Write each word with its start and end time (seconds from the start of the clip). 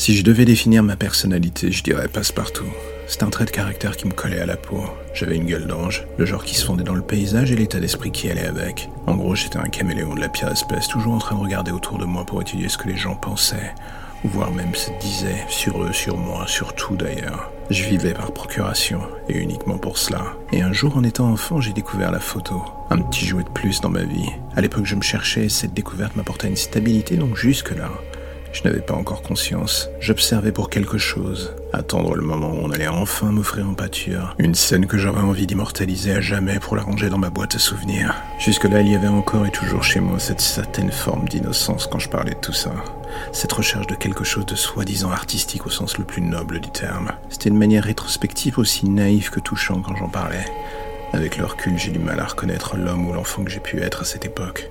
Si 0.00 0.16
je 0.16 0.24
devais 0.24 0.46
définir 0.46 0.82
ma 0.82 0.96
personnalité, 0.96 1.70
je 1.70 1.82
dirais 1.82 2.08
passe-partout. 2.08 2.64
C'est 3.06 3.22
un 3.22 3.28
trait 3.28 3.44
de 3.44 3.50
caractère 3.50 3.98
qui 3.98 4.06
me 4.06 4.12
collait 4.12 4.40
à 4.40 4.46
la 4.46 4.56
peau. 4.56 4.82
J'avais 5.12 5.36
une 5.36 5.44
gueule 5.44 5.66
d'ange, 5.66 6.06
le 6.16 6.24
genre 6.24 6.42
qui 6.42 6.54
se 6.54 6.64
fondait 6.64 6.84
dans 6.84 6.94
le 6.94 7.02
paysage 7.02 7.52
et 7.52 7.56
l'état 7.56 7.80
d'esprit 7.80 8.10
qui 8.10 8.30
allait 8.30 8.46
avec. 8.46 8.88
En 9.06 9.14
gros, 9.14 9.34
j'étais 9.34 9.58
un 9.58 9.68
caméléon 9.68 10.14
de 10.14 10.20
la 10.20 10.30
pire 10.30 10.48
espèce, 10.48 10.88
toujours 10.88 11.12
en 11.12 11.18
train 11.18 11.36
de 11.36 11.42
regarder 11.42 11.70
autour 11.70 11.98
de 11.98 12.06
moi 12.06 12.24
pour 12.24 12.40
étudier 12.40 12.70
ce 12.70 12.78
que 12.78 12.88
les 12.88 12.96
gens 12.96 13.14
pensaient, 13.14 13.74
ou 14.24 14.28
voire 14.28 14.52
même 14.52 14.74
se 14.74 14.90
disaient, 15.00 15.44
sur 15.48 15.82
eux, 15.82 15.92
sur 15.92 16.16
moi, 16.16 16.46
sur 16.46 16.74
tout 16.74 16.96
d'ailleurs. 16.96 17.52
Je 17.70 17.84
vivais 17.84 18.14
par 18.14 18.32
procuration, 18.32 19.00
et 19.28 19.38
uniquement 19.38 19.78
pour 19.78 19.96
cela. 19.96 20.32
Et 20.50 20.60
un 20.60 20.72
jour, 20.72 20.96
en 20.96 21.04
étant 21.04 21.30
enfant, 21.30 21.60
j'ai 21.60 21.72
découvert 21.72 22.10
la 22.10 22.18
photo. 22.18 22.60
Un 22.90 22.98
petit 22.98 23.24
jouet 23.24 23.44
de 23.44 23.48
plus 23.48 23.80
dans 23.80 23.90
ma 23.90 24.02
vie. 24.02 24.28
À 24.56 24.60
l'époque, 24.60 24.86
je 24.86 24.96
me 24.96 25.02
cherchais, 25.02 25.44
et 25.44 25.48
cette 25.48 25.72
découverte 25.72 26.16
m'apportait 26.16 26.48
une 26.48 26.56
stabilité, 26.56 27.16
donc 27.16 27.36
jusque-là, 27.36 27.88
je 28.52 28.64
n'avais 28.64 28.80
pas 28.80 28.94
encore 28.94 29.22
conscience. 29.22 29.88
J'observais 30.00 30.52
pour 30.52 30.70
quelque 30.70 30.98
chose. 30.98 31.54
Attendre 31.72 32.14
le 32.14 32.22
moment 32.22 32.50
où 32.50 32.60
on 32.62 32.70
allait 32.70 32.88
enfin 32.88 33.30
m'offrir 33.30 33.68
en 33.68 33.74
pâture. 33.74 34.34
Une 34.38 34.54
scène 34.54 34.86
que 34.86 34.98
j'aurais 34.98 35.22
envie 35.22 35.46
d'immortaliser 35.46 36.12
à 36.12 36.20
jamais 36.20 36.58
pour 36.58 36.74
la 36.74 36.82
ranger 36.82 37.08
dans 37.10 37.18
ma 37.18 37.30
boîte 37.30 37.54
à 37.54 37.58
souvenirs. 37.58 38.14
Jusque-là, 38.38 38.80
il 38.80 38.88
y 38.88 38.96
avait 38.96 39.06
encore 39.06 39.46
et 39.46 39.50
toujours 39.50 39.84
chez 39.84 40.00
moi 40.00 40.18
cette 40.18 40.40
certaine 40.40 40.90
forme 40.90 41.28
d'innocence 41.28 41.86
quand 41.86 42.00
je 42.00 42.08
parlais 42.08 42.34
de 42.34 42.40
tout 42.40 42.52
ça. 42.52 42.72
Cette 43.32 43.52
recherche 43.52 43.86
de 43.86 43.94
quelque 43.94 44.24
chose 44.24 44.46
de 44.46 44.56
soi-disant 44.56 45.10
artistique 45.10 45.66
au 45.66 45.70
sens 45.70 45.96
le 45.98 46.04
plus 46.04 46.22
noble 46.22 46.60
du 46.60 46.70
terme. 46.70 47.12
C'était 47.28 47.50
une 47.50 47.58
manière 47.58 47.84
rétrospective 47.84 48.58
aussi 48.58 48.88
naïve 48.88 49.30
que 49.30 49.40
touchante 49.40 49.84
quand 49.84 49.96
j'en 49.96 50.08
parlais. 50.08 50.44
Avec 51.12 51.38
le 51.38 51.44
recul, 51.44 51.78
j'ai 51.78 51.90
du 51.90 51.98
mal 51.98 52.20
à 52.20 52.26
reconnaître 52.26 52.76
l'homme 52.76 53.08
ou 53.08 53.12
l'enfant 53.12 53.44
que 53.44 53.50
j'ai 53.50 53.60
pu 53.60 53.80
être 53.80 54.02
à 54.02 54.04
cette 54.04 54.26
époque. 54.26 54.70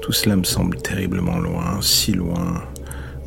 Tout 0.00 0.12
cela 0.12 0.36
me 0.36 0.44
semble 0.44 0.76
terriblement 0.78 1.38
loin, 1.38 1.80
si 1.82 2.12
loin, 2.12 2.62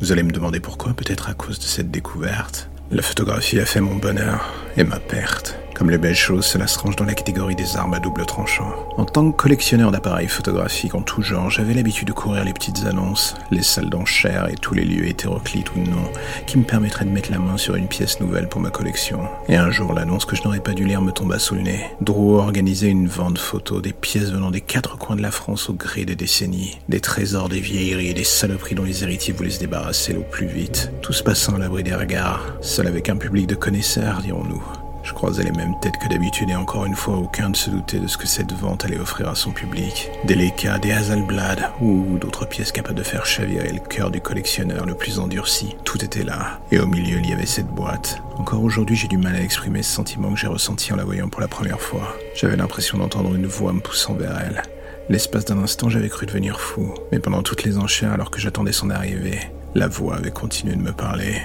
vous 0.02 0.10
allez 0.10 0.24
me 0.24 0.32
demander 0.32 0.58
pourquoi, 0.58 0.94
peut-être 0.94 1.28
à 1.28 1.34
cause 1.34 1.60
de 1.60 1.64
cette 1.64 1.92
découverte. 1.92 2.68
La 2.90 3.02
photographie 3.02 3.60
a 3.60 3.64
fait 3.64 3.80
mon 3.80 3.94
bonheur 3.94 4.52
et 4.76 4.82
ma 4.82 4.98
perte. 4.98 5.61
Comme 5.82 5.90
les 5.90 5.98
belles 5.98 6.14
choses, 6.14 6.46
cela 6.46 6.68
se 6.68 6.78
range 6.78 6.94
dans 6.94 7.04
la 7.04 7.14
catégorie 7.14 7.56
des 7.56 7.76
armes 7.76 7.94
à 7.94 7.98
double 7.98 8.24
tranchant. 8.24 8.72
En 8.96 9.04
tant 9.04 9.32
que 9.32 9.36
collectionneur 9.36 9.90
d'appareils 9.90 10.28
photographiques 10.28 10.94
en 10.94 11.02
tout 11.02 11.22
genre, 11.22 11.50
j'avais 11.50 11.74
l'habitude 11.74 12.06
de 12.06 12.12
courir 12.12 12.44
les 12.44 12.52
petites 12.52 12.86
annonces, 12.86 13.34
les 13.50 13.64
salles 13.64 13.90
d'enchères 13.90 14.48
et 14.48 14.54
tous 14.54 14.74
les 14.74 14.84
lieux 14.84 15.08
hétéroclites 15.08 15.74
ou 15.74 15.80
non 15.80 16.04
qui 16.46 16.58
me 16.58 16.62
permettraient 16.62 17.04
de 17.04 17.10
mettre 17.10 17.32
la 17.32 17.40
main 17.40 17.56
sur 17.56 17.74
une 17.74 17.88
pièce 17.88 18.20
nouvelle 18.20 18.48
pour 18.48 18.60
ma 18.60 18.70
collection. 18.70 19.22
Et 19.48 19.56
un 19.56 19.72
jour, 19.72 19.92
l'annonce 19.92 20.24
que 20.24 20.36
je 20.36 20.44
n'aurais 20.44 20.60
pas 20.60 20.72
dû 20.72 20.84
lire 20.84 21.02
me 21.02 21.10
tomba 21.10 21.40
sous 21.40 21.56
le 21.56 21.62
nez. 21.62 21.84
Drouot 22.00 22.38
organisait 22.38 22.86
une 22.86 23.08
vente 23.08 23.38
photo 23.38 23.80
des 23.80 23.92
pièces 23.92 24.30
venant 24.30 24.52
des 24.52 24.60
quatre 24.60 24.98
coins 24.98 25.16
de 25.16 25.22
la 25.22 25.32
France 25.32 25.68
au 25.68 25.74
gré 25.74 26.04
des 26.04 26.14
décennies. 26.14 26.78
Des 26.88 27.00
trésors, 27.00 27.48
des 27.48 27.58
vieilleries 27.58 28.10
et 28.10 28.14
des 28.14 28.22
saloperies 28.22 28.76
dont 28.76 28.84
les 28.84 29.02
héritiers 29.02 29.34
voulaient 29.34 29.50
se 29.50 29.58
débarrasser 29.58 30.14
au 30.14 30.22
plus 30.22 30.46
vite. 30.46 30.92
Tout 31.02 31.12
se 31.12 31.24
passant 31.24 31.56
à 31.56 31.58
l'abri 31.58 31.82
des 31.82 31.96
regards, 31.96 32.54
seul 32.60 32.86
avec 32.86 33.08
un 33.08 33.16
public 33.16 33.48
de 33.48 33.56
connaisseurs, 33.56 34.20
dirons-nous. 34.22 34.62
Je 35.02 35.12
croisais 35.12 35.42
les 35.42 35.50
mêmes 35.50 35.78
têtes 35.80 35.98
que 35.98 36.08
d'habitude 36.08 36.50
et 36.50 36.54
encore 36.54 36.84
une 36.84 36.94
fois 36.94 37.16
aucun 37.16 37.48
ne 37.48 37.54
se 37.54 37.70
doutait 37.70 37.98
de 37.98 38.06
ce 38.06 38.16
que 38.16 38.28
cette 38.28 38.52
vente 38.52 38.84
allait 38.84 39.00
offrir 39.00 39.28
à 39.28 39.34
son 39.34 39.50
public. 39.50 40.10
Des 40.24 40.36
Leica, 40.36 40.78
des 40.78 40.92
Hazelblad 40.92 41.72
ou 41.80 42.18
d'autres 42.18 42.46
pièces 42.46 42.70
capables 42.70 42.98
de 42.98 43.02
faire 43.02 43.26
chavirer 43.26 43.72
le 43.72 43.80
cœur 43.80 44.10
du 44.12 44.20
collectionneur 44.20 44.86
le 44.86 44.94
plus 44.94 45.18
endurci. 45.18 45.74
Tout 45.84 46.04
était 46.04 46.22
là. 46.22 46.60
Et 46.70 46.78
au 46.78 46.86
milieu, 46.86 47.18
il 47.18 47.28
y 47.28 47.32
avait 47.32 47.46
cette 47.46 47.66
boîte. 47.66 48.22
Encore 48.36 48.62
aujourd'hui, 48.62 48.94
j'ai 48.94 49.08
du 49.08 49.18
mal 49.18 49.34
à 49.34 49.42
exprimer 49.42 49.82
ce 49.82 49.92
sentiment 49.92 50.32
que 50.32 50.38
j'ai 50.38 50.46
ressenti 50.46 50.92
en 50.92 50.96
la 50.96 51.04
voyant 51.04 51.28
pour 51.28 51.40
la 51.40 51.48
première 51.48 51.80
fois. 51.80 52.16
J'avais 52.36 52.56
l'impression 52.56 52.98
d'entendre 52.98 53.34
une 53.34 53.46
voix 53.46 53.72
me 53.72 53.80
poussant 53.80 54.14
vers 54.14 54.38
elle. 54.38 54.62
L'espace 55.08 55.44
d'un 55.44 55.58
instant, 55.58 55.88
j'avais 55.88 56.08
cru 56.08 56.26
devenir 56.26 56.60
fou. 56.60 56.94
Mais 57.10 57.18
pendant 57.18 57.42
toutes 57.42 57.64
les 57.64 57.76
enchères, 57.76 58.12
alors 58.12 58.30
que 58.30 58.40
j'attendais 58.40 58.72
son 58.72 58.88
arrivée, 58.88 59.40
la 59.74 59.88
voix 59.88 60.16
avait 60.16 60.30
continué 60.30 60.76
de 60.76 60.82
me 60.82 60.92
parler. 60.92 61.42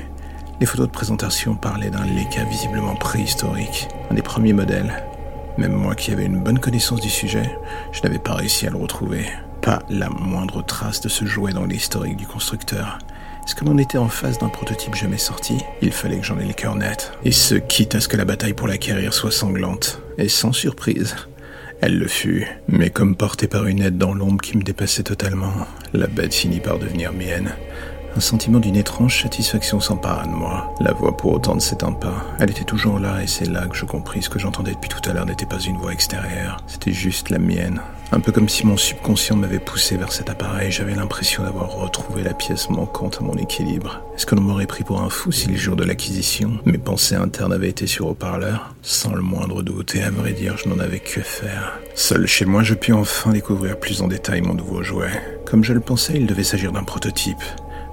Les 0.60 0.66
photos 0.66 0.88
de 0.88 0.92
présentation 0.92 1.54
parlaient 1.54 1.92
d'un 1.92 2.04
Leica 2.06 2.44
visiblement 2.44 2.96
préhistorique, 2.96 3.88
un 4.10 4.16
des 4.16 4.24
premiers 4.24 4.54
modèles. 4.54 5.04
Même 5.60 5.74
moi 5.74 5.94
qui 5.94 6.12
avais 6.12 6.26
une 6.26 6.40
bonne 6.40 6.58
connaissance 6.58 7.00
du 7.00 7.12
sujet, 7.12 7.60
je 7.92 8.02
n'avais 8.02 8.18
pas 8.18 8.34
réussi 8.34 8.66
à 8.66 8.72
le 8.72 8.78
retrouver. 8.78 9.26
Pas 9.62 9.84
la 9.88 10.10
moindre 10.10 10.64
trace 10.64 11.00
de 11.02 11.10
ce 11.10 11.26
jouet 11.26 11.54
dans 11.54 11.66
l'historique 11.66 12.18
du 12.18 12.26
constructeur. 12.26 12.98
Est-ce 13.46 13.54
que 13.54 13.66
l'on 13.66 13.78
était 13.78 14.00
en 14.00 14.08
face 14.08 14.40
d'un 14.40 14.50
prototype 14.50 14.96
jamais 14.96 15.20
sorti 15.20 15.60
Il 15.84 15.92
fallait 15.92 16.18
que 16.18 16.26
j'en 16.26 16.40
ai 16.40 16.48
le 16.48 16.54
cœur 16.54 16.76
net. 16.76 17.12
Et 17.24 17.32
ce, 17.32 17.54
quitte 17.54 17.94
à 17.94 18.02
ce 18.02 18.08
que 18.08 18.18
la 18.18 18.26
bataille 18.26 18.54
pour 18.54 18.68
l'acquérir 18.68 19.14
soit 19.14 19.32
sanglante. 19.32 20.02
Et 20.18 20.28
sans 20.28 20.54
surprise. 20.54 21.16
Elle 21.82 22.00
le 22.00 22.08
fut, 22.08 22.48
mais 22.68 22.90
comme 22.90 23.16
portée 23.16 23.48
par 23.48 23.68
une 23.68 23.84
aide 23.84 24.00
dans 24.00 24.16
l'ombre 24.16 24.42
qui 24.42 24.58
me 24.58 24.64
dépassait 24.64 25.04
totalement, 25.04 25.54
la 25.94 26.08
bête 26.08 26.34
finit 26.34 26.60
par 26.60 26.80
devenir 26.80 27.14
mienne. 27.14 27.52
Un 28.18 28.20
sentiment 28.20 28.58
d'une 28.58 28.78
étrange 28.78 29.22
satisfaction 29.22 29.80
s'empara 29.80 30.26
de 30.26 30.32
moi. 30.32 30.74
La 30.80 30.92
voix 30.92 31.16
pour 31.16 31.34
autant 31.34 31.54
ne 31.54 31.60
s'éteint 31.60 31.92
pas. 31.92 32.26
Elle 32.40 32.50
était 32.50 32.64
toujours 32.64 32.98
là 32.98 33.22
et 33.22 33.28
c'est 33.28 33.46
là 33.46 33.68
que 33.68 33.78
je 33.78 33.86
compris 33.86 34.24
ce 34.24 34.30
que 34.30 34.40
j'entendais 34.40 34.72
depuis 34.72 34.90
tout 34.90 35.08
à 35.08 35.14
l'heure 35.14 35.28
n'était 35.28 35.46
pas 35.46 35.60
une 35.60 35.78
voix 35.78 35.94
extérieure. 35.94 36.58
C'était 36.66 36.94
juste 36.94 37.30
la 37.30 37.38
mienne. 37.38 37.80
Un 38.12 38.20
peu 38.20 38.32
comme 38.32 38.50
si 38.50 38.66
mon 38.66 38.76
subconscient 38.76 39.36
m'avait 39.36 39.60
poussé 39.60 39.98
vers 39.98 40.12
cet 40.12 40.32
appareil, 40.32 40.72
j'avais 40.72 40.96
l'impression 40.96 41.44
d'avoir 41.44 41.70
retrouvé 41.70 42.24
la 42.24 42.34
pièce 42.34 42.72
manquante 42.72 43.20
à 43.22 43.24
mon 43.24 43.36
équilibre. 43.36 44.02
Est-ce 44.16 44.26
que 44.26 44.34
l'on 44.34 44.42
m'aurait 44.42 44.66
pris 44.66 44.84
pour 44.84 45.00
un 45.00 45.10
fou 45.10 45.32
si 45.32 45.48
le 45.50 45.56
jour 45.56 45.76
de 45.76 45.84
l'acquisition, 45.84 46.58
mes 46.66 46.80
pensées 46.80 47.16
internes 47.16 47.54
avaient 47.54 47.70
été 47.70 47.86
sur 47.86 48.08
haut-parleur? 48.08 48.74
Sans 48.82 49.14
le 49.14 49.22
moindre 49.22 49.62
doute, 49.62 49.94
et 49.94 50.02
à 50.02 50.10
vrai 50.10 50.32
dire, 50.34 50.58
je 50.58 50.70
n'en 50.70 50.80
avais 50.80 51.02
que 51.02 51.22
faire. 51.22 51.78
Seul 51.94 52.26
chez 52.26 52.46
moi, 52.46 52.64
je 52.64 52.74
pus 52.74 52.94
enfin 52.94 53.32
découvrir 53.32 53.80
plus 53.80 54.02
en 54.02 54.08
détail 54.08 54.42
mon 54.42 54.56
nouveau 54.56 54.82
jouet. 54.82 55.22
Comme 55.46 55.64
je 55.64 55.74
le 55.74 55.82
pensais, 55.82 56.14
il 56.16 56.26
devait 56.26 56.44
s'agir 56.44 56.72
d'un 56.72 56.84
prototype. 56.84 57.44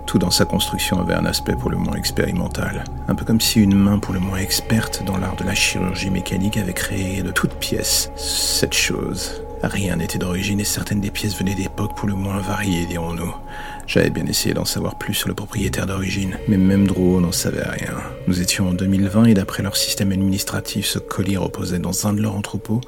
Tout 0.06 0.18
dans 0.18 0.30
sa 0.30 0.44
construction 0.44 1.00
avait 1.00 1.14
un 1.14 1.24
aspect 1.26 1.56
pour 1.56 1.70
le 1.70 1.76
moins 1.76 1.94
expérimental. 1.94 2.84
Un 3.08 3.14
peu 3.14 3.24
comme 3.24 3.40
si 3.40 3.60
une 3.60 3.74
main 3.74 3.98
pour 3.98 4.14
le 4.14 4.20
moins 4.20 4.38
experte 4.38 5.02
dans 5.04 5.16
l'art 5.16 5.36
de 5.36 5.44
la 5.44 5.54
chirurgie 5.54 6.10
mécanique 6.10 6.56
avait 6.56 6.72
créé 6.72 7.22
de 7.22 7.30
toutes 7.30 7.54
pièces 7.54 8.10
cette 8.16 8.74
chose. 8.74 9.43
Rien 9.64 9.96
n'était 9.96 10.18
d'origine 10.18 10.60
et 10.60 10.64
certaines 10.64 11.00
des 11.00 11.10
pièces 11.10 11.38
venaient 11.38 11.54
d'époques 11.54 11.96
pour 11.96 12.06
le 12.06 12.14
moins 12.14 12.38
variées, 12.38 12.84
dirons-nous. 12.84 13.34
J'avais 13.86 14.10
bien 14.10 14.26
essayé 14.26 14.54
d'en 14.54 14.66
savoir 14.66 14.98
plus 14.98 15.14
sur 15.14 15.28
le 15.28 15.34
propriétaire 15.34 15.86
d'origine, 15.86 16.36
mais 16.48 16.58
même 16.58 16.86
Drouot 16.86 17.20
n'en 17.20 17.32
savait 17.32 17.62
rien. 17.62 17.94
Nous 18.28 18.42
étions 18.42 18.68
en 18.68 18.74
2020 18.74 19.24
et 19.24 19.34
d'après 19.34 19.62
leur 19.62 19.76
système 19.76 20.12
administratif, 20.12 20.84
ce 20.84 20.98
colis 20.98 21.38
reposait 21.38 21.78
dans 21.78 22.06
un 22.06 22.12
de 22.12 22.20
leurs 22.20 22.36
entrepôts 22.36 22.82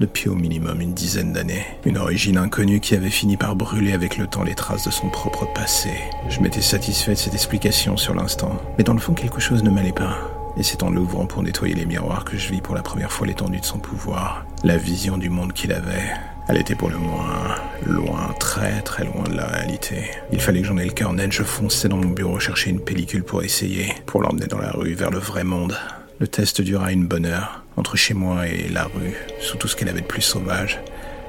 depuis 0.00 0.28
au 0.28 0.34
minimum 0.34 0.80
une 0.80 0.94
dizaine 0.94 1.32
d'années. 1.32 1.64
Une 1.84 1.98
origine 1.98 2.38
inconnue 2.38 2.80
qui 2.80 2.96
avait 2.96 3.10
fini 3.10 3.36
par 3.36 3.54
brûler 3.54 3.92
avec 3.92 4.18
le 4.18 4.26
temps 4.26 4.42
les 4.42 4.56
traces 4.56 4.84
de 4.84 4.90
son 4.90 5.08
propre 5.08 5.46
passé. 5.54 5.90
Je 6.28 6.40
m'étais 6.40 6.60
satisfait 6.60 7.12
de 7.12 7.18
cette 7.18 7.34
explication 7.34 7.96
sur 7.96 8.14
l'instant, 8.14 8.60
mais 8.78 8.84
dans 8.84 8.94
le 8.94 9.00
fond 9.00 9.14
quelque 9.14 9.40
chose 9.40 9.62
ne 9.62 9.70
m'allait 9.70 9.92
pas. 9.92 10.35
Et 10.58 10.62
c'est 10.62 10.82
en 10.82 10.90
l'ouvrant 10.90 11.26
pour 11.26 11.42
nettoyer 11.42 11.74
les 11.74 11.84
miroirs 11.84 12.24
que 12.24 12.38
je 12.38 12.50
vis 12.50 12.60
pour 12.60 12.74
la 12.74 12.82
première 12.82 13.12
fois 13.12 13.26
l'étendue 13.26 13.60
de 13.60 13.64
son 13.64 13.78
pouvoir, 13.78 14.46
la 14.64 14.78
vision 14.78 15.18
du 15.18 15.28
monde 15.28 15.52
qu'il 15.52 15.72
avait. 15.72 16.10
Elle 16.48 16.56
était 16.56 16.74
pour 16.74 16.88
le 16.88 16.96
moins 16.96 17.56
loin, 17.84 18.32
très 18.38 18.80
très 18.82 19.04
loin 19.04 19.24
de 19.24 19.36
la 19.36 19.46
réalité. 19.46 20.10
Il 20.32 20.40
fallait 20.40 20.62
que 20.62 20.68
j'en 20.68 20.78
ai 20.78 20.84
le 20.84 20.92
cœur 20.92 21.12
net, 21.12 21.32
je 21.32 21.42
fonçais 21.42 21.88
dans 21.88 21.96
mon 21.96 22.08
bureau 22.08 22.38
chercher 22.38 22.70
une 22.70 22.80
pellicule 22.80 23.24
pour 23.24 23.42
essayer, 23.42 23.92
pour 24.06 24.22
l'emmener 24.22 24.46
dans 24.46 24.58
la 24.58 24.70
rue 24.70 24.94
vers 24.94 25.10
le 25.10 25.18
vrai 25.18 25.44
monde. 25.44 25.76
Le 26.20 26.28
test 26.28 26.62
dura 26.62 26.92
une 26.92 27.06
bonne 27.06 27.26
heure, 27.26 27.62
entre 27.76 27.96
chez 27.96 28.14
moi 28.14 28.46
et 28.46 28.68
la 28.68 28.84
rue, 28.84 29.14
sous 29.40 29.58
tout 29.58 29.68
ce 29.68 29.76
qu'elle 29.76 29.90
avait 29.90 30.00
de 30.00 30.06
plus 30.06 30.22
sauvage. 30.22 30.80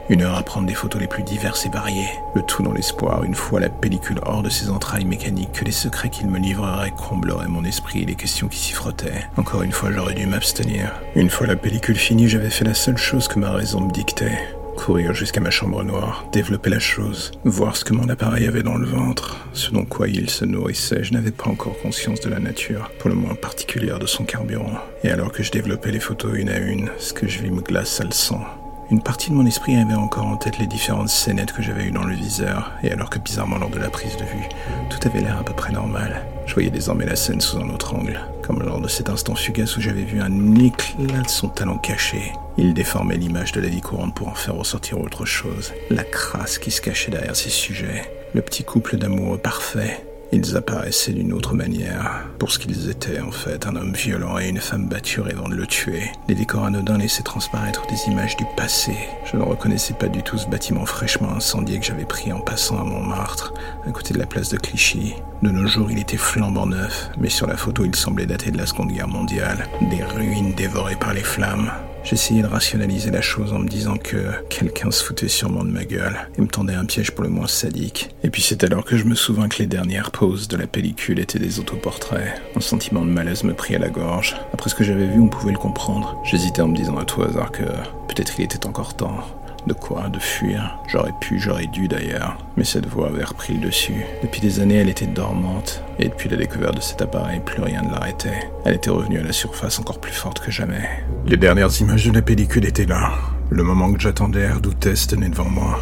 Une 0.09 0.22
heure 0.22 0.38
à 0.38 0.44
prendre 0.44 0.68
des 0.68 0.73
photos 0.73 1.01
les 1.01 1.07
plus 1.07 1.23
diverses 1.23 1.66
et 1.66 1.69
variées, 1.69 2.07
le 2.34 2.41
tout 2.41 2.63
dans 2.63 2.72
l'espoir, 2.72 3.25
une 3.25 3.35
fois 3.35 3.59
la 3.59 3.68
pellicule 3.68 4.22
hors 4.25 4.41
de 4.41 4.50
ses 4.50 4.69
entrailles 4.69 5.03
mécaniques, 5.03 5.51
que 5.51 5.66
les 5.66 5.72
secrets 5.72 6.09
qu'il 6.09 6.29
me 6.29 6.40
livrerait 6.40 6.94
combleraient 6.95 7.50
mon 7.50 7.66
esprit 7.66 8.03
et 8.03 8.06
les 8.06 8.16
questions 8.16 8.47
qui 8.47 8.57
s'y 8.57 8.72
frottaient. 8.72 9.28
Encore 9.35 9.63
une 9.63 9.73
fois, 9.73 9.91
j'aurais 9.91 10.13
dû 10.13 10.25
m'abstenir. 10.25 10.94
Une 11.16 11.29
fois 11.29 11.45
la 11.45 11.57
pellicule 11.57 11.97
finie, 11.97 12.29
j'avais 12.29 12.50
fait 12.50 12.63
la 12.63 12.73
seule 12.73 12.97
chose 12.97 13.27
que 13.27 13.38
ma 13.38 13.51
raison 13.51 13.81
me 13.81 13.92
dictait. 13.92 14.39
Courir 14.77 15.13
jusqu'à 15.13 15.42
ma 15.42 15.50
chambre 15.50 15.83
noire, 15.83 16.25
développer 16.31 16.69
la 16.69 16.80
chose, 16.80 17.31
voir 17.44 17.75
ce 17.75 17.83
que 17.83 17.94
mon 17.94 18.07
appareil 18.07 18.48
avait 18.48 18.63
dans 18.63 18.77
le 18.77 18.86
ventre, 18.86 19.45
ce 19.51 19.71
dont 19.71 19.83
quoi 19.83 20.07
il 20.07 20.30
se 20.30 20.45
nourrissait. 20.45 21.03
Je 21.03 21.12
n'avais 21.12 21.31
pas 21.31 21.50
encore 21.50 21.77
conscience 21.81 22.21
de 22.21 22.30
la 22.30 22.39
nature, 22.39 22.92
pour 23.00 23.10
le 23.10 23.15
moins 23.15 23.36
particulière 23.36 24.00
de 24.00 24.06
son 24.06 24.24
carburant. 24.24 24.77
Et 25.03 25.10
alors 25.10 25.33
que 25.33 25.44
je 25.44 25.51
développais 25.51 25.92
les 25.92 26.00
photos 26.00 26.31
une 26.38 26.50
à 26.50 26.60
une, 26.60 26.92
ce 26.98 27.12
que 27.12 27.27
je 27.27 27.42
vis 27.42 27.51
me 27.51 27.62
glace 27.62 28.01
le 28.01 28.12
sang. 28.12 28.45
Une 28.89 29.01
partie 29.01 29.31
de 29.31 29.36
mon 29.36 29.45
esprit 29.45 29.75
avait 29.75 29.95
encore 29.95 30.28
en 30.28 30.38
tête 30.38 30.60
les 30.60 30.66
différentes 30.66 31.10
scénettes 31.10 31.51
que 31.51 31.62
j'avais 31.62 31.84
eues 31.84 31.92
dans 31.92 32.06
le 32.06 32.16
viseur, 32.16 32.72
et 32.84 32.92
alors 32.92 33.10
que 33.10 33.19
bizarrement 33.19 33.57
lors 33.57 33.69
de 33.69 33.80
la 33.80 33.89
prise 33.89 34.16
de 34.16 34.24
vue, 34.24 34.48
tout 34.89 35.00
avait 35.06 35.19
l'air 35.19 35.38
à 35.38 35.44
peu 35.44 35.51
près 35.51 35.74
normal. 35.74 36.25
Je 36.45 36.54
voyais 36.54 36.69
désormais 36.69 37.06
la 37.06 37.18
scène 37.18 37.42
sous 37.42 37.57
un 37.57 37.68
autre 37.68 37.95
angle, 37.95 38.18
comme 38.44 38.63
lors 38.63 38.80
de 38.80 38.88
cet 38.88 39.10
instant 39.10 39.36
fugace 39.36 39.75
où 39.75 39.81
j'avais 39.81 40.04
vu 40.04 40.22
un 40.22 40.56
éclat 40.56 41.22
de 41.22 41.28
son 41.28 41.50
talent 41.50 41.78
caché. 41.78 42.31
Il 42.57 42.74
déformait 42.74 43.18
l'image 43.18 43.51
de 43.51 43.60
la 43.60 43.68
vie 43.68 43.81
courante 43.81 44.16
pour 44.16 44.30
en 44.30 44.36
faire 44.36 44.56
ressortir 44.56 45.01
autre 45.01 45.25
chose, 45.25 45.74
la 45.89 46.06
crasse 46.06 46.57
qui 46.57 46.72
se 46.72 46.80
cachait 46.80 47.12
derrière 47.12 47.36
ces 47.36 47.50
sujets, 47.50 48.10
le 48.34 48.42
petit 48.42 48.63
couple 48.63 48.95
d'amoureux 48.95 49.38
parfait, 49.38 50.06
Ils 50.33 50.57
apparaissaient 50.57 51.13
d'une 51.13 51.31
autre 51.31 51.56
manière, 51.56 52.25
pour 52.38 52.51
ce 52.51 52.59
qu'ils 52.59 52.89
étaient 52.89 53.21
en 53.21 53.31
fait, 53.31 53.65
un 53.65 53.75
homme 53.77 53.94
violent 53.94 54.38
et 54.38 54.50
une 54.50 54.59
femme 54.59 54.88
battue 54.88 55.21
rêvant 55.21 55.47
de 55.47 55.56
le 55.56 55.65
tuer. 55.65 56.12
Les 56.27 56.35
décors 56.35 56.65
anodins 56.65 56.97
laissaient 56.97 57.24
transparaître 57.24 57.88
des 57.88 58.12
images 58.12 58.35
du 58.35 58.45
passé. 58.57 58.91
Je 59.31 59.38
ne 59.38 59.44
reconnaissais 59.44 59.94
pas 59.94 60.09
du 60.09 60.24
tout 60.24 60.38
ce 60.38 60.47
bâtiment 60.47 60.85
fraîchement 60.85 61.31
incendié 61.31 61.79
que 61.79 61.85
j'avais 61.85 62.06
pris 62.06 62.33
en 62.33 62.41
passant 62.41 62.79
à 62.79 62.83
Montmartre, 62.83 63.53
à 63.88 63.91
côté 63.91 64.13
de 64.13 64.19
la 64.19 64.25
place 64.25 64.50
de 64.50 64.57
Clichy. 64.57 65.15
De 65.41 65.50
nos 65.50 65.68
jours, 65.68 65.89
il 65.91 66.00
était 66.00 66.18
flambant 66.18 66.65
neuf, 66.68 67.09
mais 67.18 67.29
sur 67.29 67.47
la 67.47 67.56
photo, 67.56 67.85
il 67.85 67.95
semblait 67.95 68.25
dater 68.25 68.51
de 68.51 68.57
la 68.57 68.65
Seconde 68.65 68.91
Guerre 68.91 69.07
mondiale, 69.07 69.68
des 69.89 70.03
ruines 70.03 70.53
dévorées 70.53 70.97
par 70.97 71.13
les 71.13 71.24
flammes. 71.24 71.71
J'essayais 72.09 72.42
de 72.42 72.48
rationaliser 72.48 73.12
la 73.12 73.19
chose 73.19 73.51
en 73.51 73.59
me 73.59 73.68
disant 73.68 73.98
que 73.98 74.31
quelqu'un 74.48 74.92
se 74.92 75.04
foutait 75.04 75.27
sûrement 75.27 75.65
de 75.65 75.71
ma 75.71 75.83
gueule 75.83 76.15
et 76.38 76.42
me 76.42 76.48
tendait 76.48 76.74
un 76.74 76.86
piège 76.86 77.12
pour 77.12 77.25
le 77.25 77.30
moins 77.30 77.48
sadique. 77.48 78.12
Et 78.24 78.30
puis 78.30 78.42
c'est 78.42 78.63
alors 78.63 78.86
que 78.86 78.95
je 78.95 79.04
me 79.04 79.13
souvins 79.13 79.50
que 79.50 79.57
les 79.57 79.68
dernières 79.68 80.12
poses 80.12 80.48
de 80.48 80.56
la 80.56 80.68
pellicule 80.68 81.19
étaient 81.19 81.38
des 81.38 81.59
autoportraits. 81.59 82.42
Un 82.56 82.62
sentiment 82.62 83.04
de 83.04 83.09
malaise 83.09 83.44
me 83.44 83.54
prit 83.54 83.75
à 83.75 83.80
la 83.80 83.89
gorge. 83.89 84.38
Après 84.54 84.69
ce 84.69 84.75
que 84.75 84.86
j'avais 84.86 85.07
vu, 85.07 85.19
on 85.19 85.27
pouvait 85.27 85.51
le 85.51 85.57
comprendre. 85.57 86.18
J'hésitais 86.24 86.62
en 86.62 86.69
me 86.69 86.77
disant 86.77 86.95
à 86.95 87.04
tout 87.04 87.24
hasard 87.24 87.51
que 87.51 87.63
peut-être 88.07 88.39
il 88.39 88.45
était 88.45 88.65
encore 88.65 88.95
temps. 88.95 89.25
De 89.67 89.73
quoi 89.73 90.07
De 90.07 90.17
fuir? 90.17 90.79
J'aurais 90.87 91.11
pu, 91.19 91.39
j'aurais 91.39 91.65
dû 91.65 91.89
d'ailleurs. 91.89 92.37
Mais 92.55 92.63
cette 92.63 92.85
voix 92.85 93.09
avait 93.09 93.25
repris 93.25 93.53
le 93.53 93.59
dessus. 93.59 94.05
Depuis 94.23 94.39
des 94.39 94.61
années, 94.61 94.75
elle 94.75 94.87
était 94.87 95.07
dormante. 95.07 95.83
Et 95.99 96.07
depuis 96.07 96.29
la 96.29 96.37
découverte 96.37 96.77
de 96.77 96.81
cet 96.81 97.01
appareil, 97.01 97.41
plus 97.41 97.61
rien 97.61 97.81
ne 97.81 97.91
l'arrêtait. 97.91 98.49
Elle 98.63 98.75
était 98.75 98.91
revenue 98.91 99.19
à 99.19 99.23
la 99.23 99.33
surface 99.33 99.77
encore 99.77 99.99
plus 99.99 100.13
forte 100.13 100.39
que 100.39 100.51
jamais. 100.51 100.87
Les 101.25 101.35
dernières 101.35 101.81
images 101.81 102.05
de 102.05 102.13
la 102.13 102.21
pellicule 102.21 102.65
étaient 102.65 102.85
là. 102.85 103.11
Le 103.49 103.61
moment 103.61 103.91
que 103.91 103.99
j'attendais, 103.99 104.49
redoutais 104.49 104.93
tenait 104.93 105.27
devant 105.27 105.49
moi. 105.49 105.81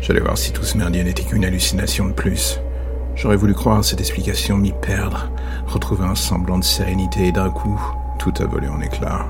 J'allais 0.00 0.20
voir 0.20 0.38
si 0.38 0.52
tout 0.52 0.64
ce 0.64 0.78
merdier 0.78 1.04
n'était 1.04 1.24
qu'une 1.24 1.44
hallucination 1.44 2.06
de 2.06 2.12
plus. 2.12 2.58
J'aurais 3.16 3.36
voulu 3.36 3.52
croire 3.52 3.80
à 3.80 3.82
cette 3.82 4.00
explication, 4.00 4.56
m'y 4.56 4.72
perdre, 4.72 5.30
retrouver 5.66 6.06
un 6.06 6.14
semblant 6.14 6.58
de 6.58 6.64
sérénité 6.64 7.26
et 7.26 7.32
d'un 7.32 7.50
coup, 7.50 7.78
tout 8.18 8.32
a 8.38 8.46
volé 8.46 8.68
en 8.68 8.80
éclats. 8.80 9.26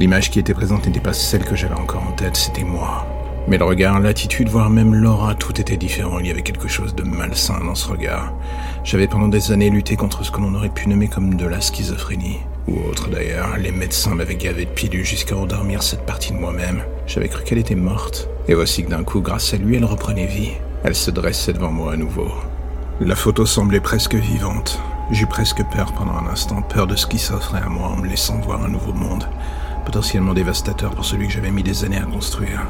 L'image 0.00 0.30
qui 0.30 0.38
était 0.38 0.54
présente 0.54 0.86
n'était 0.86 0.98
pas 0.98 1.12
celle 1.12 1.44
que 1.44 1.54
j'avais 1.54 1.74
encore 1.74 2.02
en 2.02 2.12
tête, 2.12 2.34
c'était 2.34 2.64
moi. 2.64 3.06
Mais 3.46 3.58
le 3.58 3.66
regard, 3.66 4.00
l'attitude, 4.00 4.48
voire 4.48 4.70
même 4.70 4.94
l'aura, 4.94 5.34
tout 5.34 5.60
était 5.60 5.76
différent. 5.76 6.18
Il 6.20 6.26
y 6.26 6.30
avait 6.30 6.40
quelque 6.40 6.68
chose 6.68 6.94
de 6.94 7.02
malsain 7.02 7.60
dans 7.62 7.74
ce 7.74 7.86
regard. 7.86 8.32
J'avais 8.82 9.08
pendant 9.08 9.28
des 9.28 9.52
années 9.52 9.68
lutté 9.68 9.96
contre 9.96 10.24
ce 10.24 10.30
que 10.30 10.40
l'on 10.40 10.54
aurait 10.54 10.70
pu 10.70 10.88
nommer 10.88 11.08
comme 11.08 11.34
de 11.34 11.44
la 11.44 11.60
schizophrénie. 11.60 12.38
Ou 12.66 12.78
autre 12.88 13.10
d'ailleurs. 13.10 13.58
Les 13.58 13.72
médecins 13.72 14.14
m'avaient 14.14 14.36
gavé 14.36 14.64
de 14.64 14.70
pilules 14.70 15.04
jusqu'à 15.04 15.36
endormir 15.36 15.82
cette 15.82 16.06
partie 16.06 16.32
de 16.32 16.38
moi-même. 16.38 16.82
J'avais 17.06 17.28
cru 17.28 17.44
qu'elle 17.44 17.58
était 17.58 17.74
morte. 17.74 18.26
Et 18.48 18.54
voici 18.54 18.84
que 18.84 18.88
d'un 18.88 19.04
coup, 19.04 19.20
grâce 19.20 19.52
à 19.52 19.58
lui, 19.58 19.76
elle 19.76 19.84
reprenait 19.84 20.24
vie. 20.24 20.52
Elle 20.82 20.94
se 20.94 21.10
dressait 21.10 21.52
devant 21.52 21.72
moi 21.72 21.92
à 21.92 21.96
nouveau. 21.98 22.32
La 23.00 23.16
photo 23.16 23.44
semblait 23.44 23.80
presque 23.80 24.14
vivante. 24.14 24.80
J'eus 25.10 25.26
presque 25.26 25.62
peur 25.74 25.92
pendant 25.92 26.14
un 26.14 26.30
instant, 26.32 26.62
peur 26.62 26.86
de 26.86 26.96
ce 26.96 27.06
qui 27.06 27.18
s'offrait 27.18 27.60
à 27.60 27.68
moi 27.68 27.88
en 27.88 27.96
me 27.96 28.08
laissant 28.08 28.38
voir 28.38 28.64
un 28.64 28.68
nouveau 28.68 28.94
monde 28.94 29.26
potentiellement 29.80 30.34
dévastateur 30.34 30.94
pour 30.94 31.04
celui 31.04 31.26
que 31.26 31.32
j'avais 31.32 31.50
mis 31.50 31.62
des 31.62 31.84
années 31.84 31.98
à 31.98 32.04
construire. 32.04 32.62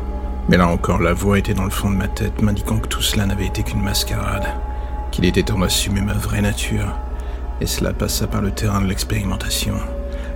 Mais 0.48 0.56
là 0.56 0.66
encore, 0.66 1.00
la 1.00 1.12
voix 1.12 1.38
était 1.38 1.54
dans 1.54 1.64
le 1.64 1.70
fond 1.70 1.90
de 1.90 1.96
ma 1.96 2.08
tête, 2.08 2.42
m'indiquant 2.42 2.78
que 2.78 2.88
tout 2.88 3.02
cela 3.02 3.26
n'avait 3.26 3.46
été 3.46 3.62
qu'une 3.62 3.82
mascarade, 3.82 4.46
qu'il 5.10 5.24
était 5.24 5.42
temps 5.42 5.58
d'assumer 5.58 6.00
ma 6.00 6.14
vraie 6.14 6.40
nature, 6.40 6.96
et 7.60 7.66
cela 7.66 7.92
passa 7.92 8.26
par 8.26 8.42
le 8.42 8.50
terrain 8.50 8.80
de 8.80 8.86
l'expérimentation. 8.86 9.74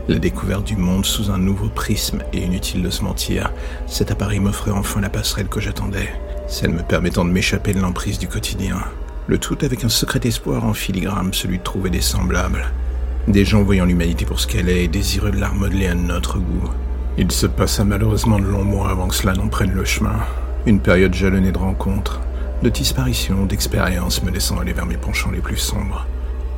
La 0.06 0.18
découverte 0.18 0.64
du 0.64 0.76
monde 0.76 1.06
sous 1.06 1.30
un 1.30 1.38
nouveau 1.38 1.68
prisme, 1.68 2.22
et 2.32 2.42
inutile 2.44 2.82
de 2.82 2.90
se 2.90 3.02
mentir, 3.02 3.50
cet 3.86 4.10
appareil 4.10 4.38
m'offrait 4.38 4.70
enfin 4.70 5.00
la 5.00 5.08
passerelle 5.08 5.48
que 5.48 5.60
j'attendais, 5.60 6.12
celle 6.46 6.70
me 6.70 6.82
permettant 6.82 7.24
de 7.24 7.30
m'échapper 7.30 7.72
de 7.72 7.80
l'emprise 7.80 8.18
du 8.18 8.28
quotidien. 8.28 8.76
Le 9.26 9.38
tout 9.38 9.58
avec 9.62 9.82
un 9.84 9.88
secret 9.88 10.20
espoir 10.24 10.64
en 10.64 10.74
filigrane, 10.74 11.32
celui 11.32 11.58
de 11.58 11.62
trouver 11.62 11.88
des 11.88 12.02
semblables, 12.02 12.70
des 13.28 13.44
gens 13.44 13.62
voyant 13.62 13.86
l'humanité 13.86 14.24
pour 14.24 14.38
ce 14.38 14.46
qu'elle 14.46 14.68
est 14.68 14.84
et 14.84 14.88
désireux 14.88 15.30
de 15.30 15.40
la 15.40 15.48
remodeler 15.48 15.86
à 15.86 15.94
notre 15.94 16.38
goût. 16.38 16.70
Il 17.16 17.30
se 17.30 17.46
passa 17.46 17.84
malheureusement 17.84 18.38
de 18.38 18.44
longs 18.44 18.64
mois 18.64 18.90
avant 18.90 19.08
que 19.08 19.14
cela 19.14 19.32
n'en 19.32 19.48
prenne 19.48 19.72
le 19.72 19.84
chemin. 19.84 20.18
Une 20.66 20.80
période 20.80 21.14
jalonnée 21.14 21.52
de 21.52 21.58
rencontres, 21.58 22.20
de 22.62 22.68
disparitions, 22.68 23.46
d'expériences 23.46 24.22
me 24.22 24.30
laissant 24.30 24.58
aller 24.58 24.72
vers 24.72 24.86
mes 24.86 24.96
penchants 24.96 25.30
les 25.30 25.40
plus 25.40 25.56
sombres. 25.56 26.06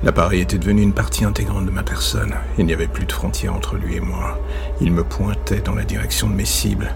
L'appareil 0.03 0.41
était 0.41 0.59
devenu 0.59 0.83
une 0.83 0.93
partie 0.93 1.25
intégrante 1.25 1.67
de 1.67 1.71
ma 1.71 1.83
personne. 1.83 2.35
Il 2.59 2.67
n'y 2.67 2.75
avait 2.75 2.87
plus 2.87 3.07
de 3.07 3.13
frontières 3.13 3.55
entre 3.55 3.77
lui 3.77 3.97
et 3.97 4.01
moi. 4.01 4.39
Il 4.81 4.93
me 4.93 5.05
pointait 5.05 5.61
dans 5.61 5.75
la 5.75 5.85
direction 5.85 6.29
de 6.29 6.35
mes 6.35 6.45
cibles. 6.45 6.95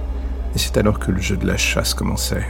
Et 0.54 0.58
c'est 0.58 0.76
alors 0.76 0.98
que 0.98 1.10
le 1.10 1.20
jeu 1.20 1.36
de 1.36 1.46
la 1.46 1.56
chasse 1.56 1.94
commençait. 1.94 2.46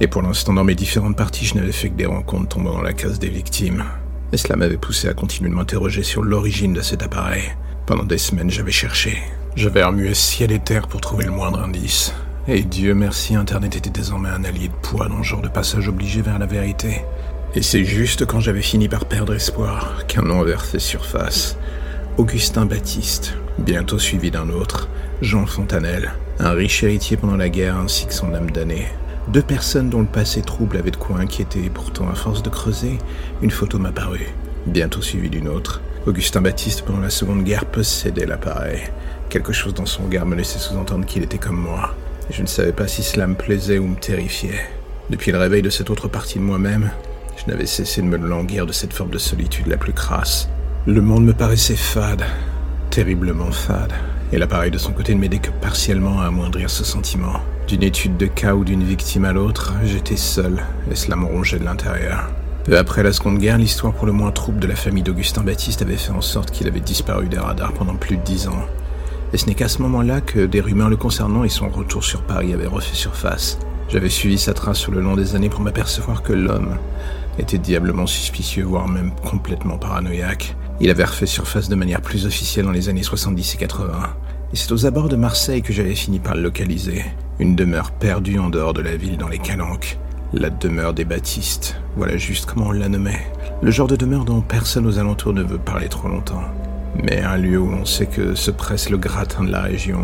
Et 0.00 0.06
pour 0.06 0.22
l'instant, 0.22 0.54
dans 0.54 0.64
mes 0.64 0.74
différentes 0.74 1.16
parties, 1.16 1.44
je 1.44 1.56
n'avais 1.56 1.72
fait 1.72 1.90
que 1.90 1.96
des 1.96 2.06
rencontres 2.06 2.56
tombant 2.56 2.72
dans 2.72 2.82
la 2.82 2.94
case 2.94 3.18
des 3.18 3.28
victimes. 3.28 3.84
Et 4.32 4.36
cela 4.36 4.56
m'avait 4.56 4.76
poussé 4.76 5.08
à 5.08 5.14
continuer 5.14 5.50
de 5.50 5.54
m'interroger 5.54 6.02
sur 6.02 6.22
l'origine 6.22 6.72
de 6.72 6.80
cet 6.80 7.02
appareil. 7.02 7.42
Pendant 7.86 8.04
des 8.04 8.18
semaines, 8.18 8.50
j'avais 8.50 8.70
cherché. 8.70 9.18
J'avais 9.56 9.82
remué 9.82 10.14
ciel 10.14 10.52
et 10.52 10.60
terre 10.60 10.86
pour 10.86 11.00
trouver 11.00 11.24
le 11.24 11.32
moindre 11.32 11.60
indice. 11.60 12.14
Et 12.46 12.62
Dieu 12.62 12.94
merci, 12.94 13.34
Internet 13.34 13.76
était 13.76 13.90
désormais 13.90 14.28
un 14.28 14.44
allié 14.44 14.68
de 14.68 14.74
poids 14.82 15.08
dans 15.08 15.18
le 15.18 15.22
genre 15.22 15.42
de 15.42 15.48
passage 15.48 15.88
obligé 15.88 16.22
vers 16.22 16.38
la 16.38 16.46
vérité. 16.46 17.02
Et 17.54 17.62
c'est 17.62 17.84
juste 17.84 18.26
quand 18.26 18.40
j'avais 18.40 18.62
fini 18.62 18.88
par 18.88 19.06
perdre 19.06 19.34
espoir 19.34 20.06
qu'un 20.06 20.22
nom 20.22 20.40
avait 20.40 20.54
refait 20.54 20.78
surface. 20.78 21.56
Augustin 22.16 22.66
Baptiste, 22.66 23.34
bientôt 23.58 23.98
suivi 23.98 24.30
d'un 24.30 24.50
autre, 24.50 24.88
Jean 25.20 25.46
Fontanelle, 25.46 26.12
un 26.38 26.52
riche 26.52 26.82
héritier 26.82 27.16
pendant 27.16 27.36
la 27.36 27.48
guerre 27.48 27.76
ainsi 27.76 28.06
que 28.06 28.14
son 28.14 28.32
âme 28.34 28.50
damnée. 28.50 28.86
Deux 29.32 29.42
personnes 29.42 29.90
dont 29.90 30.00
le 30.00 30.06
passé 30.06 30.42
trouble 30.42 30.76
avait 30.76 30.90
de 30.90 30.96
quoi 30.96 31.20
inquiéter, 31.20 31.70
pourtant, 31.72 32.08
à 32.08 32.16
force 32.16 32.42
de 32.42 32.48
creuser, 32.48 32.98
une 33.42 33.52
photo 33.52 33.78
m'apparut, 33.78 34.34
bientôt 34.66 35.02
suivie 35.02 35.30
d'une 35.30 35.46
autre. 35.46 35.82
Augustin 36.04 36.40
Baptiste, 36.40 36.82
pendant 36.82 36.98
la 36.98 37.10
Seconde 37.10 37.44
Guerre, 37.44 37.66
possédait 37.66 38.26
l'appareil. 38.26 38.80
Quelque 39.28 39.52
chose 39.52 39.72
dans 39.72 39.86
son 39.86 40.02
regard 40.02 40.26
me 40.26 40.34
laissait 40.34 40.58
sous-entendre 40.58 41.06
qu'il 41.06 41.22
était 41.22 41.38
comme 41.38 41.60
moi. 41.60 41.94
Je 42.30 42.42
ne 42.42 42.48
savais 42.48 42.72
pas 42.72 42.88
si 42.88 43.04
cela 43.04 43.28
me 43.28 43.36
plaisait 43.36 43.78
ou 43.78 43.86
me 43.86 43.94
terrifiait. 43.94 44.66
Depuis 45.10 45.30
le 45.30 45.38
réveil 45.38 45.62
de 45.62 45.70
cette 45.70 45.90
autre 45.90 46.08
partie 46.08 46.40
de 46.40 46.44
moi-même, 46.44 46.90
je 47.36 47.48
n'avais 47.48 47.66
cessé 47.66 48.02
de 48.02 48.08
me 48.08 48.16
languir 48.16 48.66
de 48.66 48.72
cette 48.72 48.92
forme 48.92 49.10
de 49.10 49.18
solitude 49.18 49.68
la 49.68 49.76
plus 49.76 49.92
crasse. 49.92 50.48
Le 50.88 51.02
monde 51.02 51.24
me 51.24 51.34
paraissait 51.34 51.76
fade, 51.76 52.24
terriblement 52.90 53.52
fade, 53.52 53.92
et 54.32 54.38
l'appareil 54.38 54.70
de 54.70 54.78
son 54.78 54.92
côté 54.92 55.14
ne 55.14 55.20
m'aidait 55.20 55.38
que 55.38 55.50
partiellement 55.50 56.20
à 56.20 56.26
amoindrir 56.26 56.70
ce 56.70 56.84
sentiment. 56.84 57.40
D'une 57.68 57.82
étude 57.82 58.16
de 58.16 58.26
cas 58.26 58.54
ou 58.54 58.64
d'une 58.64 58.84
victime 58.84 59.24
à 59.24 59.32
l'autre, 59.32 59.74
j'étais 59.84 60.16
seul, 60.16 60.64
et 60.90 60.94
cela 60.94 61.16
me 61.16 61.26
rongeait 61.26 61.58
de 61.58 61.64
l'intérieur. 61.64 62.30
Peu 62.64 62.76
après 62.76 63.02
la 63.02 63.12
Seconde 63.12 63.38
Guerre, 63.38 63.58
l'histoire 63.58 63.92
pour 63.92 64.06
le 64.06 64.12
moins 64.12 64.32
trouble 64.32 64.60
de 64.60 64.66
la 64.66 64.76
famille 64.76 65.02
d'Augustin 65.02 65.42
Baptiste 65.42 65.82
avait 65.82 65.96
fait 65.96 66.12
en 66.12 66.20
sorte 66.20 66.50
qu'il 66.50 66.68
avait 66.68 66.80
disparu 66.80 67.28
des 67.28 67.38
radars 67.38 67.72
pendant 67.72 67.94
plus 67.94 68.16
de 68.16 68.22
dix 68.22 68.48
ans. 68.48 68.66
Et 69.32 69.38
ce 69.38 69.46
n'est 69.46 69.54
qu'à 69.54 69.68
ce 69.68 69.80
moment-là 69.82 70.20
que 70.20 70.44
des 70.44 70.60
rumeurs 70.60 70.90
le 70.90 70.96
concernant 70.96 71.44
et 71.44 71.48
son 71.48 71.68
retour 71.68 72.04
sur 72.04 72.22
Paris 72.22 72.52
avaient 72.52 72.66
refait 72.66 72.94
surface. 72.94 73.58
J'avais 73.88 74.08
suivi 74.08 74.38
sa 74.38 74.54
trace 74.54 74.78
sur 74.78 74.92
le 74.92 75.00
long 75.00 75.16
des 75.16 75.34
années 75.34 75.48
pour 75.48 75.60
m'apercevoir 75.60 76.22
que 76.22 76.32
l'homme 76.32 76.76
était 77.38 77.58
diablement 77.58 78.06
suspicieux, 78.06 78.64
voire 78.64 78.88
même 78.88 79.12
complètement 79.24 79.78
paranoïaque. 79.78 80.54
Il 80.80 80.90
avait 80.90 81.04
refait 81.04 81.26
surface 81.26 81.68
de 81.68 81.74
manière 81.74 82.00
plus 82.00 82.26
officielle 82.26 82.66
dans 82.66 82.72
les 82.72 82.88
années 82.88 83.02
70 83.02 83.54
et 83.54 83.58
80. 83.58 83.90
Et 84.52 84.56
c'est 84.56 84.72
aux 84.72 84.84
abords 84.84 85.08
de 85.08 85.14
Marseille 85.14 85.62
que 85.62 85.72
j'avais 85.72 85.94
fini 85.94 86.18
par 86.18 86.34
le 86.34 86.42
localiser. 86.42 87.04
Une 87.38 87.54
demeure 87.54 87.92
perdue 87.92 88.40
en 88.40 88.50
dehors 88.50 88.74
de 88.74 88.82
la 88.82 88.96
ville 88.96 89.16
dans 89.16 89.28
les 89.28 89.38
Calanques. 89.38 89.96
La 90.32 90.50
demeure 90.50 90.92
des 90.92 91.04
Baptistes. 91.04 91.76
Voilà 91.96 92.16
juste 92.16 92.46
comment 92.46 92.66
on 92.66 92.72
la 92.72 92.88
nommait. 92.88 93.30
Le 93.62 93.70
genre 93.70 93.86
de 93.86 93.94
demeure 93.94 94.24
dont 94.24 94.40
personne 94.40 94.86
aux 94.86 94.98
alentours 94.98 95.34
ne 95.34 95.44
veut 95.44 95.58
parler 95.58 95.88
trop 95.88 96.08
longtemps. 96.08 96.42
Mais 96.96 97.20
un 97.20 97.36
lieu 97.36 97.60
où 97.60 97.70
on 97.70 97.84
sait 97.84 98.06
que 98.06 98.34
se 98.34 98.50
presse 98.50 98.90
le 98.90 98.96
gratin 98.96 99.44
de 99.44 99.52
la 99.52 99.62
région. 99.62 100.00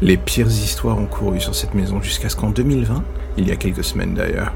Les 0.00 0.16
pires 0.16 0.46
histoires 0.46 0.98
ont 0.98 1.06
couru 1.06 1.38
sur 1.38 1.54
cette 1.54 1.74
maison 1.74 2.00
jusqu'à 2.00 2.30
ce 2.30 2.36
qu'en 2.36 2.50
2020, 2.50 3.04
il 3.36 3.48
y 3.48 3.50
a 3.50 3.56
quelques 3.56 3.84
semaines 3.84 4.14
d'ailleurs, 4.14 4.52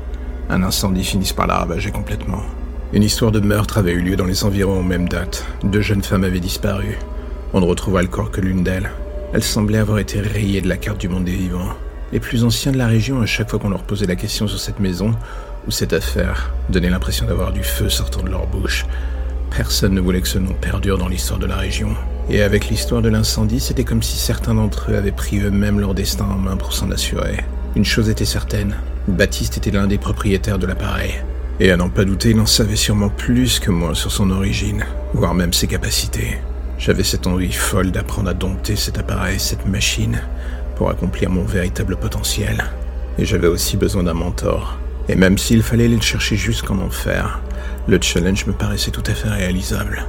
un 0.49 0.63
incendie 0.63 1.05
finisse 1.05 1.35
par 1.35 1.47
la 1.47 1.59
ravager 1.59 1.91
complètement. 1.91 2.43
Une 2.95 3.03
histoire 3.03 3.33
de 3.33 3.41
meurtre 3.41 3.77
avait 3.77 3.93
eu 3.93 4.01
lieu 4.01 4.17
dans 4.17 4.25
les 4.25 4.45
environs 4.45 4.81
aux 4.81 4.85
mêmes 4.85 5.09
dates. 5.09 5.45
Deux 5.65 5.83
jeunes 5.83 6.03
femmes 6.03 6.25
avaient 6.25 6.41
disparu. 6.41 6.99
On 7.53 7.61
ne 7.61 7.67
retrouva 7.67 8.01
le 8.01 8.09
corps 8.09 8.31
que 8.31 8.41
l'une 8.41 8.65
d'elles. 8.65 8.91
Elle 9.35 9.43
semblait 9.43 9.79
avoir 9.79 9.99
été 9.99 10.21
rayée 10.21 10.61
de 10.61 10.69
la 10.69 10.77
carte 10.77 11.01
du 11.01 11.09
monde 11.09 11.25
des 11.25 11.33
vivants. 11.33 11.73
Les 12.13 12.21
plus 12.21 12.45
anciens 12.45 12.73
de 12.73 12.77
la 12.77 12.87
région, 12.87 13.23
à 13.23 13.27
chaque 13.27 13.49
fois 13.49 13.59
qu'on 13.59 13.71
leur 13.71 13.85
posait 13.85 14.07
la 14.07 14.17
question 14.17 14.47
sur 14.47 14.61
cette 14.61 14.79
maison 14.79 15.15
ou 15.67 15.71
cette 15.71 15.95
affaire, 15.95 16.53
donnaient 16.69 16.91
l'impression 16.91 17.25
d'avoir 17.25 17.53
du 17.53 17.63
feu 17.63 17.89
sortant 17.89 18.23
de 18.23 18.29
leur 18.29 18.47
bouche. 18.47 18.85
Personne 19.57 19.95
ne 19.95 20.01
voulait 20.03 20.21
que 20.21 20.29
ce 20.29 20.39
nom 20.39 20.53
perdure 20.53 20.99
dans 20.99 21.09
l'histoire 21.09 21.39
de 21.39 21.47
la 21.47 21.57
région. 21.57 21.95
Et 22.29 22.43
avec 22.43 22.69
l'histoire 22.69 23.01
de 23.01 23.09
l'incendie, 23.09 23.61
c'était 23.61 23.85
comme 23.85 24.03
si 24.03 24.19
certains 24.19 24.55
d'entre 24.55 24.91
eux 24.91 24.97
avaient 24.97 25.13
pris 25.13 25.41
eux-mêmes 25.41 25.81
leur 25.81 25.95
destin 25.95 26.27
en 26.27 26.37
main 26.37 26.57
pour 26.59 26.75
s'en 26.75 26.91
assurer. 26.91 27.39
Une 27.75 27.87
chose 27.87 28.11
était 28.11 28.27
certaine, 28.27 28.77
Baptiste 29.09 29.57
était 29.57 29.71
l'un 29.71 29.87
des 29.87 29.99
propriétaires 29.99 30.59
de 30.59 30.67
l'appareil. 30.67 31.15
Et 31.59 31.71
à 31.71 31.77
n'en 31.77 31.89
pas 31.89 32.05
douter, 32.05 32.31
il 32.31 32.41
en 32.41 32.47
savait 32.47 32.77
sûrement 32.77 33.09
plus 33.09 33.61
que 33.61 33.71
moi 33.71 33.95
sur 33.95 34.13
son 34.13 34.31
origine, 34.31 34.85
voire 35.15 35.35
même 35.35 35.53
ses 35.53 35.67
capacités. 35.67 36.39
J'avais 36.85 37.05
cette 37.05 37.29
envie 37.29 37.53
folle 37.53 37.93
d'apprendre 37.93 38.31
à 38.31 38.35
dompter 38.35 38.75
cet 38.75 38.99
appareil, 38.99 39.39
cette 39.39 39.67
machine, 39.67 40.21
pour 40.75 40.91
accomplir 40.91 41.31
mon 41.31 41.45
véritable 41.45 41.95
potentiel. 41.95 42.65
Et 43.19 43.25
j'avais 43.25 43.47
aussi 43.47 43.77
besoin 43.77 44.03
d'un 44.03 44.15
mentor. 44.15 44.79
Et 45.09 45.15
même 45.15 45.39
s'il 45.39 45.63
fallait 45.63 45.85
aller 45.85 45.95
le 45.95 46.03
chercher 46.03 46.35
jusqu'en 46.35 46.79
enfer, 46.81 47.41
Le 47.87 48.01
challenge 48.01 48.47
me 48.47 48.53
paraissait 48.53 48.91
tout 48.91 49.03
à 49.07 49.15
fait 49.15 49.29
réalisable. 49.29 50.07